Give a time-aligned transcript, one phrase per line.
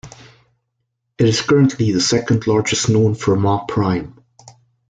[1.19, 4.19] It is currently the second largest known Fermat prime.